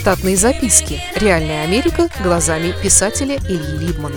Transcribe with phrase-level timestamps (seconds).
[0.00, 0.98] Штатные записки.
[1.14, 4.16] Реальная Америка глазами писателя Ильи Либмана.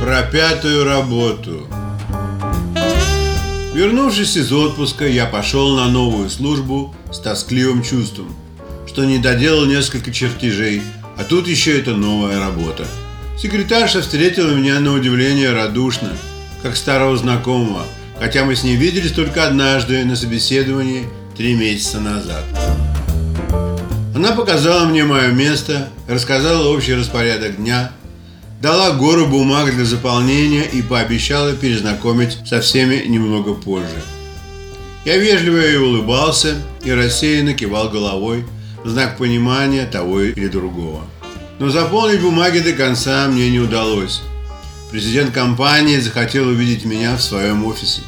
[0.00, 1.68] Про пятую работу.
[3.74, 8.34] Вернувшись из отпуска, я пошел на новую службу с тоскливым чувством,
[8.86, 10.80] что не доделал несколько чертежей,
[11.18, 12.86] а тут еще это новая работа.
[13.36, 16.12] Секретарша встретила меня на удивление радушно,
[16.62, 17.84] как старого знакомого,
[18.18, 22.44] хотя мы с ней виделись только однажды на собеседовании три месяца назад.
[24.14, 27.92] Она показала мне мое место, рассказала общий распорядок дня,
[28.60, 34.02] дала гору бумаг для заполнения и пообещала перезнакомить со всеми немного позже.
[35.04, 38.44] Я вежливо ей улыбался и рассеянно кивал головой
[38.82, 41.02] в знак понимания того или другого.
[41.60, 44.22] Но заполнить бумаги до конца мне не удалось.
[44.90, 48.02] Президент компании захотел увидеть меня в своем офисе.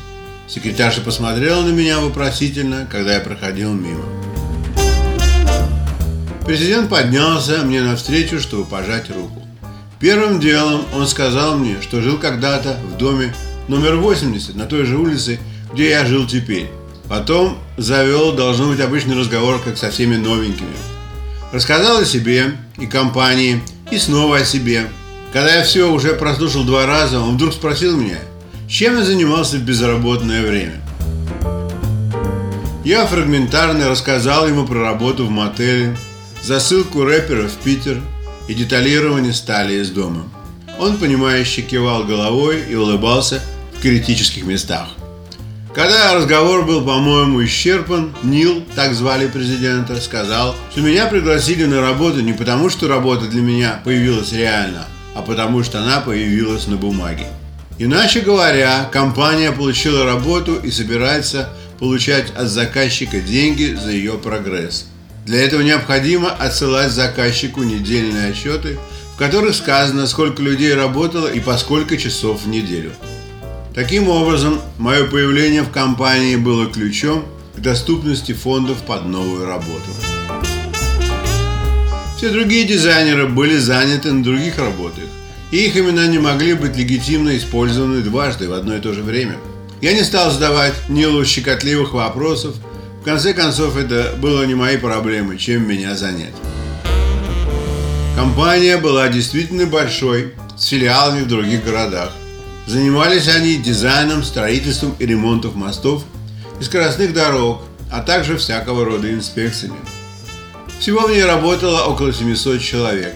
[0.53, 4.05] Секретарша посмотрела на меня вопросительно, когда я проходил мимо.
[6.45, 9.47] Президент поднялся мне навстречу, чтобы пожать руку.
[10.01, 13.33] Первым делом он сказал мне, что жил когда-то в доме
[13.69, 15.39] номер 80 на той же улице,
[15.73, 16.69] где я жил теперь.
[17.09, 20.75] Потом завел, должно быть, обычный разговор, как со всеми новенькими.
[21.53, 24.89] Рассказал о себе и компании, и снова о себе.
[25.33, 28.19] Когда я все уже прослушал два раза, он вдруг спросил меня,
[28.71, 30.81] чем я занимался в безработное время.
[32.85, 35.97] Я фрагментарно рассказал ему про работу в мотеле,
[36.41, 38.01] засылку рэпера в Питер
[38.47, 40.23] и деталирование стали из дома.
[40.79, 43.43] Он, понимающе кивал головой и улыбался
[43.77, 44.89] в критических местах.
[45.75, 52.21] Когда разговор был, по-моему, исчерпан, Нил, так звали президента, сказал, что меня пригласили на работу
[52.21, 57.27] не потому, что работа для меня появилась реально, а потому что она появилась на бумаге.
[57.83, 64.85] Иначе говоря, компания получила работу и собирается получать от заказчика деньги за ее прогресс.
[65.25, 68.79] Для этого необходимо отсылать заказчику недельные отчеты,
[69.15, 72.93] в которых сказано, сколько людей работало и по сколько часов в неделю.
[73.75, 77.25] Таким образом, мое появление в компании было ключом
[77.57, 79.89] к доступности фондов под новую работу.
[82.19, 85.05] Все другие дизайнеры были заняты на других работах,
[85.51, 89.37] и их имена не могли быть легитимно использованы дважды в одно и то же время.
[89.81, 92.55] Я не стал задавать Нилу щекотливых вопросов,
[93.01, 96.35] в конце концов это было не мои проблемы, чем меня занять.
[98.15, 102.13] Компания была действительно большой, с филиалами в других городах.
[102.67, 106.05] Занимались они дизайном, строительством и ремонтом мостов
[106.61, 109.79] и скоростных дорог, а также всякого рода инспекциями.
[110.79, 113.15] Всего в ней работало около 700 человек.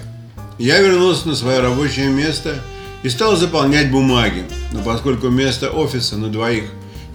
[0.58, 2.56] Я вернулся на свое рабочее место
[3.02, 6.64] и стал заполнять бумаги, но поскольку место офиса на двоих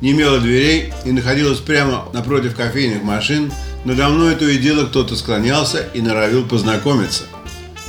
[0.02, 3.52] не имело дверей и находилось прямо напротив кофейных машин,
[3.86, 7.24] надо мной то и дело кто-то склонялся и норовил познакомиться.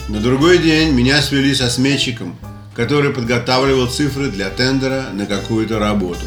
[0.08, 2.36] На другой день меня свели со сметчиком–
[2.74, 6.20] который подготавливал цифры для тендера на какую-то работу.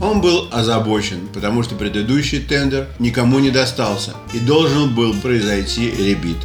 [0.00, 6.36] Он был озабочен, потому что предыдущий тендер никому не достался и должен был произойти ребит.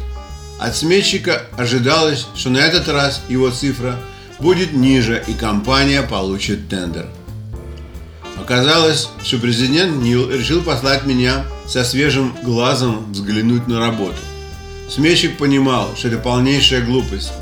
[0.58, 3.96] От сметчика ожидалось, что на этот раз его цифра
[4.38, 7.06] будет ниже и компания получит тендер.
[8.40, 14.16] Оказалось, что президент Нил решил послать меня со свежим глазом взглянуть на работу.
[14.88, 17.32] Сметчик понимал, что это полнейшая глупость,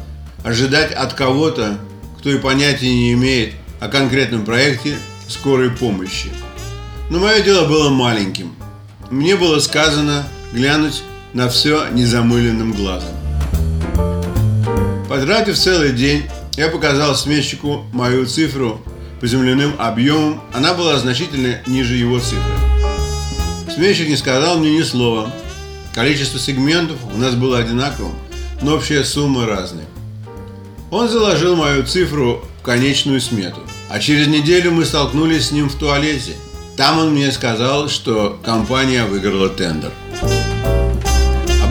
[0.44, 1.78] ожидать от кого-то,
[2.18, 4.96] кто и понятия не имеет о конкретном проекте
[5.28, 6.30] скорой помощи.
[7.10, 8.54] Но мое дело было маленьким.
[9.10, 11.02] Мне было сказано глянуть
[11.34, 13.10] на все незамыленным глазом.
[15.08, 16.24] Потратив целый день,
[16.56, 18.80] я показал сметчику мою цифру
[19.20, 22.40] по земляным объемам, она была значительно ниже его цифры.
[23.72, 25.30] Сметчик не сказал мне ни слова.
[25.94, 28.14] Количество сегментов у нас было одинаковым,
[28.60, 29.86] но общая сумма разная.
[30.90, 33.60] Он заложил мою цифру в конечную смету.
[33.88, 36.32] А через неделю мы столкнулись с ним в туалете.
[36.76, 39.92] Там он мне сказал, что компания выиграла тендер.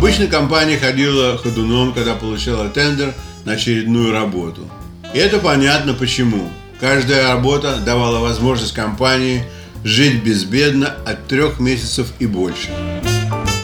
[0.01, 3.13] Обычно компания ходила ходуном, когда получала тендер
[3.45, 4.67] на очередную работу.
[5.13, 6.49] И это понятно почему.
[6.79, 9.43] Каждая работа давала возможность компании
[9.83, 12.69] жить безбедно от трех месяцев и больше.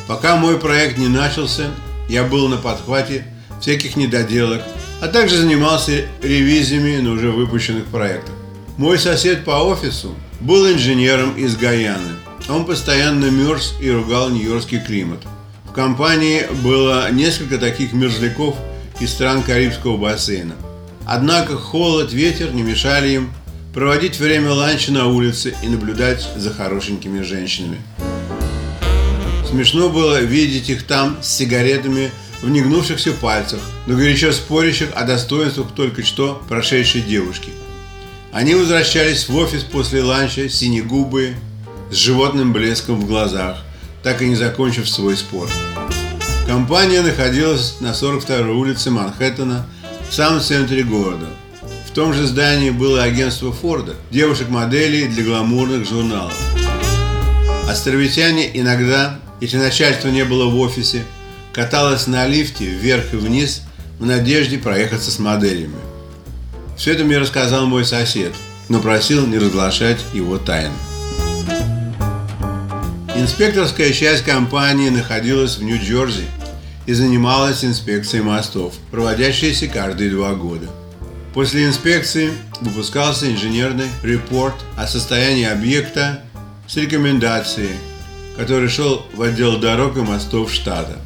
[0.07, 1.71] Пока мой проект не начался,
[2.07, 3.25] я был на подхвате
[3.59, 4.61] всяких недоделок
[5.01, 8.35] а также занимался ревизиями на уже выпущенных проектах.
[8.77, 12.13] Мой сосед по офису был инженером из Гаяны.
[12.47, 15.19] Он постоянно мерз и ругал нью-йоркский климат.
[15.77, 18.55] Компании было несколько таких мерзляков
[18.99, 20.55] из стран Карибского бассейна.
[21.05, 23.29] Однако холод, ветер не мешали им
[23.75, 27.79] проводить время ланча на улице и наблюдать за хорошенькими женщинами.
[29.47, 32.09] Смешно было видеть их там с сигаретами
[32.41, 37.51] в негнувшихся пальцах, но горячо спорящих о достоинствах только что прошедшей девушки.
[38.31, 41.35] Они возвращались в офис после ланча синегубые,
[41.91, 43.63] с животным блеском в глазах,
[44.07, 45.49] так и не закончив свой спор.
[46.47, 49.67] Компания находилась на 42-й улице Манхэттена,
[50.09, 51.25] в самом центре города.
[51.85, 56.33] В том же здании было агентство Форда, девушек-моделей для гламурных журналов.
[57.69, 61.03] Островитяне иногда, если начальство не было в офисе,
[61.51, 63.63] каталось на лифте вверх и вниз
[63.99, 65.75] в надежде проехаться с моделями.
[66.77, 68.31] Все это мне рассказал мой сосед,
[68.69, 70.71] но просил не разглашать его тайн.
[73.17, 76.25] Инспекторская часть компании находилась в Нью-Джерси
[76.85, 80.67] и занималась инспекцией мостов, проводящейся каждые два года.
[81.33, 82.31] После инспекции
[82.61, 86.21] выпускался инженерный репорт о состоянии объекта
[86.67, 87.71] с рекомендацией,
[88.37, 90.99] который шел в отдел дорог и мостов штата.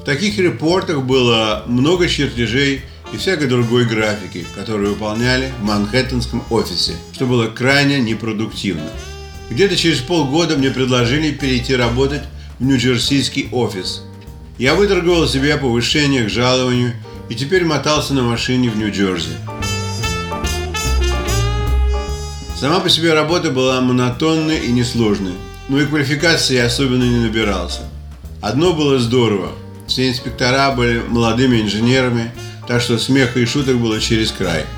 [0.00, 2.80] В таких репортах было много чертежей
[3.12, 8.88] и всякой другой графики, которые выполняли в Манхэттенском офисе, что было крайне непродуктивно.
[9.50, 12.22] Где-то через полгода мне предложили перейти работать
[12.58, 14.02] в Нью-Джерсийский офис.
[14.58, 16.94] Я выторговал себе повышение к жалованию
[17.28, 19.30] и теперь мотался на машине в Нью-Джерси.
[22.58, 25.34] Сама по себе работа была монотонной и несложной,
[25.68, 27.82] но и квалификации я особенно не набирался.
[28.40, 29.52] Одно было здорово.
[29.86, 32.32] Все инспектора были молодыми инженерами,
[32.66, 34.64] так что смеха и шуток было через край–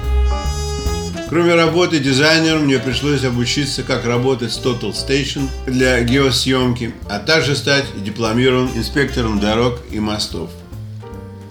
[1.28, 7.54] Кроме работы дизайнером, мне пришлось обучиться, как работать с Total Station для геосъемки, а также
[7.54, 10.48] стать дипломированным инспектором дорог и мостов.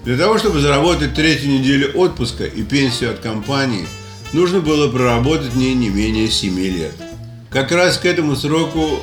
[0.04, 3.86] Для того, чтобы заработать третью неделю отпуска и пенсию от компании,
[4.32, 6.94] нужно было проработать в ней не менее 7 лет.
[7.48, 8.98] Как раз к этому сроку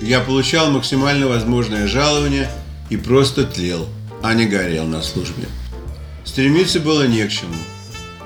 [0.00, 2.48] я получал максимально возможное жалование
[2.88, 3.88] и просто тлел,
[4.22, 5.48] а не горел на службе.
[6.24, 7.54] Стремиться было не к чему–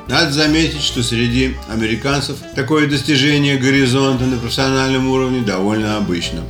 [0.08, 6.42] надо заметить, что среди американцев такое достижение горизонта на профессиональном уровне довольно обычно.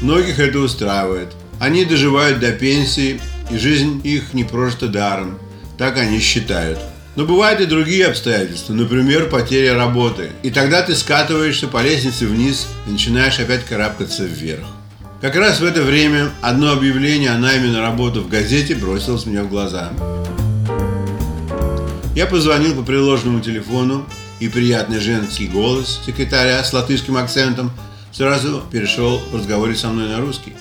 [0.00, 1.28] Многих это устраивает.
[1.60, 3.20] Они доживают до пенсии,
[3.50, 5.38] и жизнь их не просто даром.
[5.76, 6.78] Так они считают.
[7.16, 10.30] Но бывают и другие обстоятельства, например, потеря работы.
[10.42, 14.64] И тогда ты скатываешься по лестнице вниз и начинаешь опять карабкаться вверх.
[15.20, 19.42] Как раз в это время одно объявление о найме на работу в газете бросилось мне
[19.42, 19.90] в глаза.
[22.14, 24.06] Я позвонил по приложенному телефону,
[24.40, 27.72] и приятный женский голос секретаря с латышским акцентом
[28.12, 30.52] сразу перешел в разговоре со мной на русский.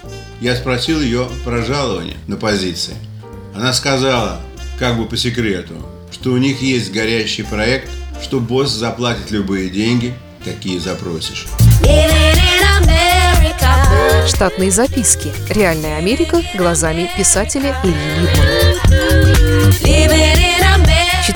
[0.41, 2.95] Я спросил ее про жалование на позиции.
[3.55, 4.39] Она сказала,
[4.79, 5.73] как бы по секрету,
[6.11, 7.89] что у них есть горящий проект,
[8.21, 11.47] что босс заплатит любые деньги, какие запросишь.
[14.27, 15.31] Штатные записки.
[15.49, 18.56] Реальная Америка глазами писателя Ильи Либмана.